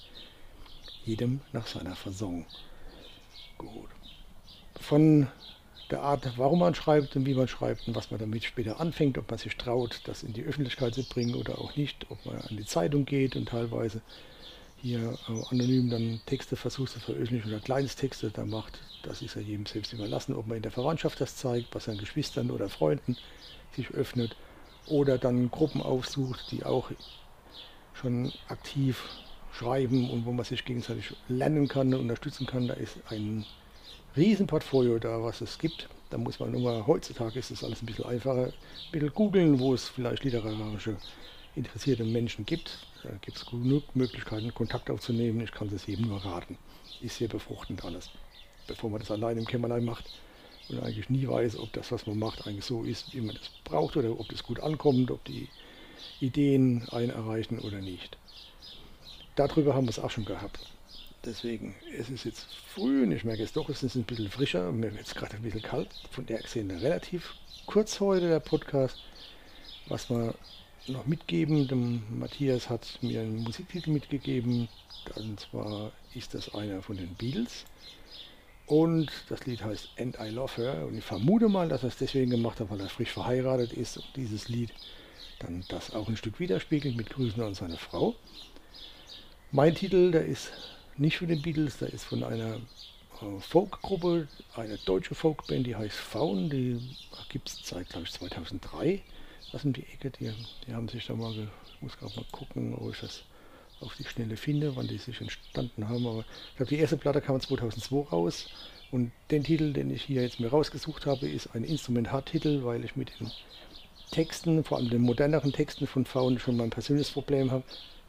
Jedem 1.05 1.41
nach 1.53 1.67
seiner 1.67 1.97
Fasson. 1.97 2.45
Gut. 3.57 3.89
Von 4.81 5.29
der 5.91 6.03
Art, 6.03 6.33
warum 6.37 6.61
man 6.61 6.75
schreibt 6.75 7.17
und 7.17 7.27
wie 7.27 7.35
man 7.35 7.49
schreibt 7.49 7.89
und 7.89 7.95
was 7.95 8.11
man 8.11 8.21
damit 8.21 8.45
später 8.45 8.81
anfängt, 8.81 9.19
ob 9.19 9.31
man 9.31 9.39
sich 9.39 9.57
traut, 9.57 10.01
das 10.05 10.23
in 10.23 10.33
die 10.33 10.45
Öffentlichkeit 10.45 10.95
zu 10.95 11.05
bringen 11.05 11.35
oder 11.35 11.59
auch 11.59 11.77
nicht, 11.77 12.07
ob 12.11 12.25
man 12.27 12.37
an 12.37 12.57
die 12.57 12.65
Zeitung 12.65 13.05
geht 13.05 13.37
und 13.37 13.49
teilweise 13.49 14.01
hier 14.77 15.19
äh, 15.29 15.43
anonym 15.51 15.91
dann 15.91 16.21
Texte 16.27 16.57
versucht 16.57 16.93
zu 16.93 17.01
veröffentlichen 17.01 17.49
oder 17.49 17.61
Kleinstexte 17.61 18.31
da 18.31 18.45
macht, 18.45 18.81
das 19.03 19.23
ist 19.23 19.35
ja 19.35 19.43
jedem 19.43 19.67
selbst 19.67 19.93
überlassen, 19.93 20.35
ob 20.35 20.47
man 20.47 20.57
in 20.57 20.63
der 20.63 20.73
Verwandtschaft 20.73 21.21
das 21.21 21.37
zeigt, 21.37 21.75
was 21.75 21.85
seinen 21.85 21.99
Geschwistern 21.99 22.51
oder 22.51 22.69
Freunden 22.69 23.17
sich 23.75 23.91
öffnet 23.91 24.37
oder 24.87 25.19
dann 25.19 25.51
Gruppen 25.51 25.83
aufsucht, 25.83 26.51
die 26.51 26.65
auch 26.65 26.91
schon 27.95 28.33
aktiv 28.49 29.05
schreiben 29.53 30.11
und 30.11 30.25
wo 30.25 30.33
man 30.33 30.45
sich 30.45 30.65
gegenseitig 30.65 31.15
lernen 31.29 31.69
kann 31.69 31.93
unterstützen 31.93 32.47
kann. 32.47 32.69
Da 32.69 32.75
ist 32.75 32.99
ein 33.09 33.45
Riesenportfolio 34.17 34.99
da, 34.99 35.23
was 35.23 35.41
es 35.41 35.59
gibt. 35.59 35.89
Da 36.11 36.19
muss 36.19 36.41
man 36.41 36.51
nur, 36.51 36.87
heutzutage 36.87 37.39
ist 37.39 37.51
es 37.51 37.63
alles 37.63 37.83
ein 37.83 37.87
bisschen 37.87 38.07
einfacher, 38.07 38.47
ein 38.47 38.53
bisschen 38.91 39.15
googeln, 39.15 39.61
wo 39.61 39.75
es 39.75 39.89
vielleicht 39.89 40.25
literarische 40.25 40.97
interessierte 41.55 42.05
Menschen 42.05 42.45
gibt. 42.45 42.79
Da 43.05 43.11
gibt 43.21 43.37
es 43.37 43.47
genug 43.47 43.95
Möglichkeiten, 43.95 44.53
Kontakt 44.53 44.91
aufzunehmen. 44.91 45.41
Ich 45.41 45.53
kann 45.53 45.69
es 45.69 45.87
jedem 45.87 46.09
nur 46.09 46.25
raten. 46.25 46.59
Ist 47.01 47.17
sehr 47.17 47.29
befruchtend 47.29 47.85
alles. 47.85 48.11
Bevor 48.67 48.91
man 48.91 49.01
das 49.01 49.11
allein 49.11 49.39
im 49.39 49.47
Kämmerlein 49.47 49.85
macht 49.85 50.11
und 50.69 50.83
eigentlich 50.83 51.09
nie 51.09 51.29
weiß, 51.29 51.59
ob 51.59 51.73
das, 51.73 51.93
was 51.93 52.07
man 52.07 52.19
macht, 52.19 52.47
eigentlich 52.47 52.65
so 52.65 52.83
ist, 52.83 53.15
wie 53.15 53.21
man 53.21 53.37
das 53.37 53.51
braucht 53.65 53.97
oder 53.97 54.19
ob 54.19 54.29
das 54.29 54.43
gut 54.43 54.61
ankommt, 54.61 55.11
ob 55.11 55.25
die 55.25 55.49
Ideen 56.21 56.87
einen 56.91 57.11
erreichen 57.11 57.59
oder 57.61 57.81
nicht. 57.81 58.19
Darüber 59.37 59.75
haben 59.75 59.87
wir 59.87 59.91
es 59.91 59.99
auch 59.99 60.11
schon 60.11 60.25
gehabt. 60.25 60.59
Deswegen, 61.25 61.75
es 61.99 62.09
ist 62.09 62.25
jetzt 62.25 62.47
früh 62.75 63.03
und 63.03 63.13
ich 63.13 63.25
merke 63.25 63.43
es 63.43 63.53
doch, 63.53 63.69
es 63.69 63.83
ist 63.83 63.95
ein 63.95 64.05
bisschen 64.05 64.31
frischer. 64.31 64.73
Mir 64.73 64.95
wird 64.95 65.07
es 65.07 65.15
gerade 65.15 65.37
ein 65.37 65.43
bisschen 65.43 65.61
kalt. 65.61 65.91
Von 66.11 66.25
der 66.25 66.39
gesehen 66.39 66.71
relativ 66.71 67.35
kurz 67.67 68.01
heute 68.01 68.29
der 68.29 68.41
Podcast. 68.41 68.97
Was 69.89 70.09
wir 70.09 70.35
noch 70.87 71.05
mitgeben, 71.05 71.69
dem 71.69 72.03
Matthias 72.19 72.71
hat 72.71 72.99
mir 73.03 73.21
einen 73.21 73.43
Musiktitel 73.43 73.91
mitgegeben. 73.91 74.71
Und 75.15 75.41
zwar 75.41 75.93
ist 76.15 76.33
das 76.33 76.55
einer 76.55 76.81
von 76.81 76.97
den 76.97 77.15
Beatles. 77.17 77.67
Und 78.67 79.11
das 79.29 79.45
Lied 79.45 79.63
heißt 79.63 79.91
And 79.99 80.17
I 80.19 80.31
Love 80.31 80.57
Her. 80.57 80.87
Und 80.87 80.97
ich 80.97 81.05
vermute 81.05 81.49
mal, 81.49 81.69
dass 81.69 81.83
er 81.83 81.89
es 81.89 81.99
deswegen 81.99 82.31
gemacht 82.31 82.61
hat, 82.61 82.71
weil 82.71 82.81
er 82.81 82.89
frisch 82.89 83.11
verheiratet 83.11 83.75
ist 83.75 83.99
und 83.99 84.07
dieses 84.17 84.49
Lied 84.49 84.73
dann 85.41 85.65
das 85.69 85.93
auch 85.93 86.09
ein 86.09 86.17
Stück 86.17 86.41
widerspiegelt 86.41 86.97
mit 86.97 87.11
Grüßen 87.11 87.43
an 87.43 87.55
seine 87.55 87.77
Frau. 87.77 88.15
Mein 89.53 89.75
Titel, 89.75 90.13
der 90.13 90.25
ist 90.25 90.53
nicht 90.97 91.19
von 91.19 91.29
den 91.29 91.43
Beatles, 91.43 91.79
der 91.79 91.93
ist 91.93 92.05
von 92.05 92.23
einer 92.25 92.57
äh, 92.57 93.41
Folkgruppe, 93.41 94.29
eine 94.55 94.79
deutsche 94.79 95.15
Folkband, 95.15 95.67
die 95.67 95.77
heißt 95.77 95.97
Faun, 95.97 96.51
die 96.51 96.81
gibt 97.29 97.49
es 97.49 97.61
seit, 97.65 97.89
glaube 97.89 98.07
ich, 98.07 98.13
2003. 98.13 99.03
Was 99.53 99.63
sind 99.63 99.77
die 99.77 99.87
Ecke, 99.87 100.11
die, 100.11 100.33
die 100.67 100.75
haben 100.75 100.89
sich 100.89 101.07
da 101.07 101.15
mal, 101.15 101.33
ich 101.33 101.83
muss 101.83 101.99
gerade 101.99 102.15
mal 102.17 102.27
gucken, 102.31 102.75
ob 102.75 102.93
ich 102.93 103.01
das 103.01 103.23
auf 103.81 103.95
die 103.97 104.05
Schnelle 104.05 104.37
finde, 104.37 104.77
wann 104.77 104.87
die 104.87 104.99
sich 104.99 105.21
entstanden 105.21 105.89
haben. 105.89 106.07
Aber 106.07 106.25
ich 106.51 106.57
glaube, 106.57 106.71
die 106.71 106.79
erste 106.79 106.97
Platte 106.97 107.21
kam 107.21 107.41
2002 107.41 108.11
raus. 108.11 108.49
Und 108.91 109.13
den 109.31 109.45
Titel, 109.45 109.73
den 109.73 109.91
ich 109.91 110.03
hier 110.03 110.23
jetzt 110.23 110.41
mir 110.41 110.49
rausgesucht 110.49 111.07
habe, 111.07 111.29
ist 111.29 111.55
ein 111.55 111.65
Instrumentartitel, 111.65 112.65
weil 112.65 112.85
ich 112.85 112.97
mit 112.97 113.13
den 113.21 113.31
Texten, 114.11 114.65
vor 114.65 114.79
allem 114.79 114.91
den 114.91 115.03
moderneren 115.03 115.53
Texten 115.53 115.87
von 115.87 116.05
Faun, 116.05 116.39
schon 116.39 116.57
mal 116.57 116.65
ein 116.65 116.71
persönliches 116.71 117.13
Problem 117.13 117.51
habe, 117.51 117.65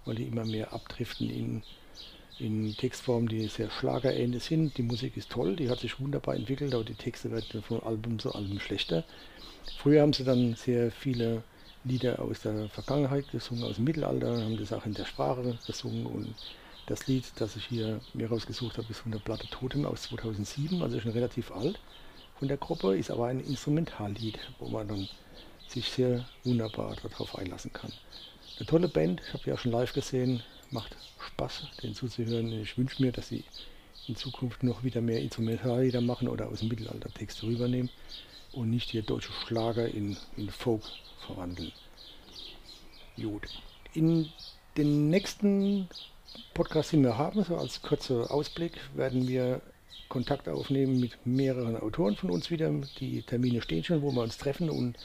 weil 0.06 0.16
die 0.16 0.24
immer 0.24 0.46
mehr 0.46 0.74
abdriften 0.74 1.30
in 1.30 1.64
in 2.40 2.76
Textformen, 2.76 3.28
die 3.28 3.48
sehr 3.48 3.70
schlagerähnlich 3.70 4.44
sind. 4.44 4.78
Die 4.78 4.84
Musik 4.84 5.18
ist 5.18 5.30
toll, 5.30 5.56
die 5.56 5.70
hat 5.70 5.80
sich 5.80 6.00
wunderbar 6.00 6.36
entwickelt, 6.36 6.74
aber 6.74 6.84
die 6.84 6.96
Texte 6.96 7.32
werden 7.32 7.62
von 7.62 7.82
Album 7.84 8.20
zu 8.20 8.34
Album 8.34 8.60
schlechter. 8.60 9.04
Früher 9.78 10.02
haben 10.02 10.14
sie 10.14 10.24
dann 10.24 10.56
sehr 10.56 10.92
viele 10.92 11.44
Lieder 11.84 12.22
aus 12.22 12.42
der 12.42 12.70
Vergangenheit 12.70 13.30
gesungen, 13.32 13.64
aus 13.64 13.76
dem 13.76 13.86
Mittelalter, 13.86 14.44
haben 14.44 14.58
das 14.58 14.74
auch 14.74 14.86
in 14.86 14.94
der 14.94 15.06
Sprache 15.06 15.58
gesungen 15.66 16.06
und 16.06 16.36
das 16.88 17.08
Lied, 17.08 17.26
das 17.38 17.56
ich 17.56 17.66
hier 17.66 18.02
mir 18.14 18.30
rausgesucht 18.30 18.78
habe, 18.78 18.88
ist 18.90 19.00
von 19.00 19.12
der 19.12 19.20
Platte 19.20 19.48
Totem 19.48 19.86
aus 19.86 20.04
2007, 20.04 20.82
also 20.82 21.00
schon 21.00 21.12
relativ 21.12 21.52
alt 21.52 21.80
von 22.38 22.48
der 22.48 22.58
Gruppe, 22.58 22.98
ist 22.98 23.12
aber 23.12 23.28
ein 23.28 23.40
Instrumentallied, 23.40 24.40
wo 24.60 24.68
man 24.68 24.88
dann 24.88 25.08
sich 25.68 25.90
sehr 25.90 26.26
wunderbar 26.44 26.96
darauf 27.02 27.38
einlassen 27.38 27.72
kann. 27.72 27.92
Eine 28.58 28.66
tolle 28.66 28.88
Band, 28.88 29.22
ich 29.26 29.34
habe 29.34 29.54
auch 29.54 29.60
schon 29.60 29.72
live 29.72 29.94
gesehen, 29.94 30.44
macht 30.72 30.96
Spaß, 31.28 31.68
den 31.84 31.94
zuzuhören. 31.94 32.52
Ich 32.62 32.78
wünsche 32.78 33.02
mir, 33.02 33.12
dass 33.12 33.30
sie 33.30 33.44
in 34.08 34.16
Zukunft 34.16 34.64
noch 34.64 34.84
wieder 34.84 35.02
mehr 35.02 35.22
Instrumentallieder 35.22 36.02
machen 36.02 36.28
oder 36.28 36.48
aus 36.48 36.60
dem 36.60 36.70
Mittelalter 36.70 37.10
Texte 37.14 37.46
rübernehmen 37.46 37.90
und 38.52 38.70
nicht 38.70 38.90
hier 38.90 39.04
deutsche 39.04 39.32
Schlager 39.32 39.88
in, 39.88 40.18
in 40.38 40.50
Folk 40.50 40.84
verwandeln. 41.26 41.72
Gut. 43.16 43.48
In 43.94 44.30
den 44.78 45.10
nächsten 45.10 45.88
Podcast, 46.54 46.94
den 46.94 47.04
wir 47.04 47.18
haben, 47.18 47.44
so 47.44 47.58
als 47.58 47.82
kurzer 47.82 48.32
Ausblick, 48.32 48.74
werden 48.96 49.28
wir 49.28 49.62
Kontakt 50.08 50.50
aufnehmen 50.50 51.00
mit 51.00 51.26
mehreren 51.26 51.78
Autoren 51.78 52.16
von 52.16 52.32
uns 52.32 52.50
wieder. 52.50 52.72
Die 53.00 53.22
Termine 53.22 53.62
stehen 53.62 53.84
schon, 53.84 54.02
wo 54.02 54.12
wir 54.12 54.22
uns 54.22 54.38
treffen 54.38 54.70
und 54.70 54.98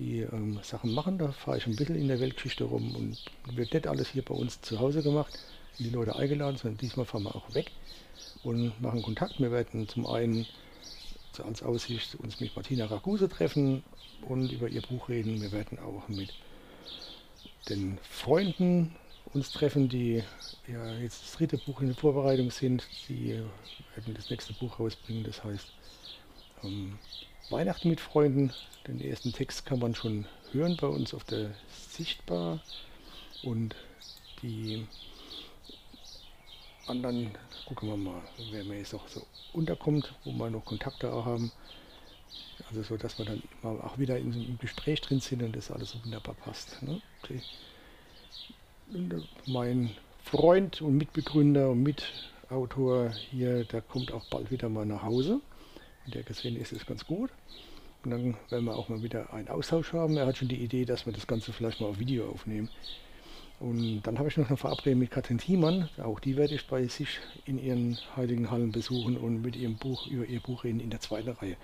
die 0.00 0.20
ähm, 0.20 0.58
Sachen 0.62 0.92
machen. 0.92 1.18
Da 1.18 1.30
fahre 1.30 1.58
ich 1.58 1.66
ein 1.66 1.76
bisschen 1.76 1.96
in 1.96 2.08
der 2.08 2.20
Weltgeschichte 2.20 2.64
rum 2.64 2.96
und 2.96 3.18
wird 3.56 3.72
nicht 3.72 3.86
alles 3.86 4.08
hier 4.08 4.24
bei 4.24 4.34
uns 4.34 4.60
zu 4.62 4.80
Hause 4.80 5.02
gemacht, 5.02 5.38
die 5.78 5.90
Leute 5.90 6.16
eingeladen, 6.16 6.56
sondern 6.56 6.78
diesmal 6.78 7.06
fahren 7.06 7.24
wir 7.24 7.36
auch 7.36 7.54
weg 7.54 7.70
und 8.42 8.80
machen 8.80 9.02
Kontakt. 9.02 9.38
Wir 9.38 9.52
werden 9.52 9.86
zum 9.88 10.06
einen 10.06 10.46
als 11.44 11.62
Aussicht 11.62 12.16
uns 12.16 12.40
mit 12.40 12.54
Martina 12.56 12.86
Raguse 12.86 13.28
treffen 13.28 13.82
und 14.28 14.50
über 14.52 14.68
ihr 14.68 14.82
Buch 14.82 15.08
reden. 15.08 15.40
Wir 15.40 15.52
werden 15.52 15.78
auch 15.78 16.08
mit 16.08 16.34
den 17.68 17.98
Freunden 18.02 18.94
uns 19.32 19.50
treffen, 19.52 19.88
die 19.88 20.22
ja 20.66 20.94
jetzt 20.98 21.22
das 21.22 21.32
dritte 21.32 21.58
Buch 21.58 21.80
in 21.80 21.88
der 21.88 21.96
Vorbereitung 21.96 22.50
sind. 22.50 22.86
Die 23.08 23.40
werden 23.94 24.14
das 24.14 24.28
nächste 24.30 24.52
Buch 24.54 24.78
rausbringen, 24.80 25.24
das 25.24 25.42
heißt 25.44 25.72
ähm, 26.64 26.98
Weihnachten 27.50 27.88
mit 27.88 28.00
Freunden. 28.00 28.52
Den 28.86 29.00
ersten 29.00 29.32
Text 29.32 29.66
kann 29.66 29.80
man 29.80 29.94
schon 29.94 30.26
hören 30.52 30.76
bei 30.80 30.86
uns 30.86 31.12
auf 31.14 31.24
der 31.24 31.50
Sichtbar. 31.68 32.60
Und 33.42 33.74
die 34.42 34.86
anderen, 36.86 37.32
gucken 37.66 37.88
wir 37.88 37.96
mal, 37.96 38.22
wer 38.50 38.64
mir 38.64 38.78
jetzt 38.78 38.92
noch 38.92 39.06
so 39.08 39.26
unterkommt, 39.52 40.14
wo 40.24 40.32
wir 40.32 40.50
noch 40.50 40.64
Kontakte 40.64 41.12
auch 41.12 41.24
haben. 41.24 41.50
Also 42.68 42.82
so, 42.82 42.96
dass 42.96 43.18
wir 43.18 43.24
dann 43.26 43.42
immer 43.62 43.84
auch 43.84 43.98
wieder 43.98 44.16
in, 44.16 44.32
im 44.32 44.58
Gespräch 44.58 45.00
drin 45.00 45.20
sind 45.20 45.42
und 45.42 45.56
das 45.56 45.70
alles 45.72 45.90
so 45.90 46.04
wunderbar 46.04 46.34
passt. 46.34 46.80
Ne? 46.82 47.02
Mein 49.46 49.90
Freund 50.24 50.80
und 50.82 50.96
Mitbegründer 50.96 51.70
und 51.70 51.82
Mitautor 51.82 53.10
hier, 53.10 53.64
der 53.64 53.82
kommt 53.82 54.12
auch 54.12 54.24
bald 54.26 54.50
wieder 54.52 54.68
mal 54.68 54.86
nach 54.86 55.02
Hause. 55.02 55.40
Der 56.10 56.22
gesehen 56.22 56.56
ist 56.56 56.72
es 56.72 56.86
ganz 56.86 57.06
gut. 57.06 57.30
Und 58.04 58.10
dann 58.10 58.36
werden 58.48 58.64
wir 58.64 58.76
auch 58.76 58.88
mal 58.88 59.02
wieder 59.02 59.32
einen 59.32 59.48
Austausch 59.48 59.92
haben. 59.92 60.16
Er 60.16 60.26
hat 60.26 60.38
schon 60.38 60.48
die 60.48 60.62
Idee, 60.62 60.84
dass 60.84 61.06
wir 61.06 61.12
das 61.12 61.26
Ganze 61.26 61.52
vielleicht 61.52 61.80
mal 61.80 61.88
auf 61.88 61.98
Video 61.98 62.28
aufnehmen. 62.30 62.70
Und 63.60 64.00
dann 64.04 64.18
habe 64.18 64.28
ich 64.28 64.38
noch 64.38 64.48
eine 64.48 64.56
Verabredung 64.56 65.00
mit 65.00 65.10
Katrin 65.10 65.36
Thiemann. 65.36 65.90
Auch 66.02 66.18
die 66.18 66.38
werde 66.38 66.54
ich 66.54 66.66
bei 66.66 66.86
sich 66.86 67.20
in 67.44 67.62
ihren 67.62 67.98
heiligen 68.16 68.50
Hallen 68.50 68.72
besuchen 68.72 69.18
und 69.18 69.42
mit 69.42 69.54
ihrem 69.54 69.76
Buch 69.76 70.06
über 70.06 70.24
ihr 70.24 70.40
Buch 70.40 70.64
reden 70.64 70.80
in 70.80 70.88
der 70.88 71.00
zweiten 71.00 71.28
Reihe. 71.28 71.56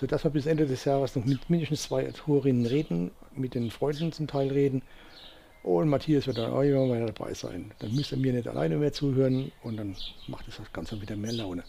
Sodass 0.00 0.24
wir 0.24 0.32
bis 0.32 0.46
Ende 0.46 0.66
des 0.66 0.84
Jahres 0.84 1.14
noch 1.14 1.24
mit 1.24 1.48
mindestens 1.48 1.84
zwei 1.84 2.08
Autorinnen 2.08 2.66
reden, 2.66 3.12
mit 3.36 3.54
den 3.54 3.70
Freunden 3.70 4.10
zum 4.10 4.26
Teil 4.26 4.48
reden. 4.48 4.82
Und 5.62 5.88
Matthias 5.88 6.26
wird 6.26 6.38
dann 6.38 6.50
auch 6.50 6.62
immer 6.62 7.06
dabei 7.06 7.32
sein. 7.34 7.70
Dann 7.78 7.94
müsst 7.94 8.10
ihr 8.10 8.18
mir 8.18 8.32
nicht 8.32 8.48
alleine 8.48 8.76
mehr 8.76 8.92
zuhören 8.92 9.52
und 9.62 9.76
dann 9.76 9.96
macht 10.26 10.48
das 10.48 10.60
Ganze 10.72 11.00
wieder 11.00 11.14
mehr 11.14 11.32
Laune 11.32 11.62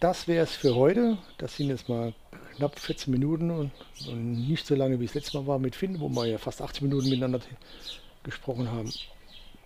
das 0.00 0.28
wäre 0.28 0.44
es 0.44 0.52
für 0.52 0.74
heute. 0.74 1.18
Das 1.38 1.56
sind 1.56 1.68
jetzt 1.68 1.88
mal 1.88 2.14
knapp 2.56 2.78
14 2.78 3.10
Minuten 3.12 3.50
und, 3.50 3.70
und, 4.08 4.48
nicht 4.48 4.66
so 4.66 4.74
lange 4.74 5.00
wie 5.00 5.04
es 5.04 5.14
letztes 5.14 5.34
Mal 5.34 5.46
war 5.46 5.58
mit 5.58 5.76
Finn, 5.76 6.00
wo 6.00 6.08
wir 6.08 6.26
ja 6.26 6.38
fast 6.38 6.60
80 6.60 6.82
Minuten 6.82 7.08
miteinander 7.08 7.40
gesprochen 8.22 8.70
haben. 8.70 8.92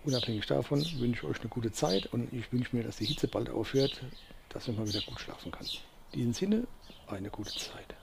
Unabhängig 0.03 0.45
davon 0.45 0.79
wünsche 0.99 1.23
ich 1.23 1.23
euch 1.23 1.39
eine 1.41 1.49
gute 1.49 1.71
Zeit 1.71 2.07
und 2.07 2.31
ich 2.31 2.51
wünsche 2.53 2.75
mir, 2.75 2.83
dass 2.83 2.97
die 2.97 3.05
Hitze 3.05 3.27
bald 3.27 3.49
aufhört, 3.49 4.01
dass 4.49 4.67
man 4.67 4.77
mal 4.77 4.87
wieder 4.87 5.01
gut 5.01 5.19
schlafen 5.19 5.51
kann. 5.51 5.65
In 6.13 6.19
diesem 6.19 6.33
Sinne, 6.33 6.67
eine 7.07 7.29
gute 7.29 7.51
Zeit. 7.51 7.95